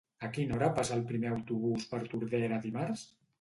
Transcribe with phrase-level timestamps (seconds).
[0.27, 3.07] A quina hora passa el primer autobús per Tordera dimarts?